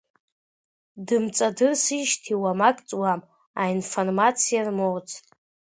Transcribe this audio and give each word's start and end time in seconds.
Дымҵадырсижьҭеи 1.05 2.39
уамак 2.41 2.77
ҵуам, 2.87 3.21
аинформациа 3.61 4.61
рмоуцт… 4.67 5.23